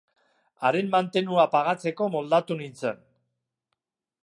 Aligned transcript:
Haren 0.69 0.87
mantenua 0.95 1.45
pagatzeko 1.51 2.09
moldatu 2.17 2.59
nintzen. 2.63 3.07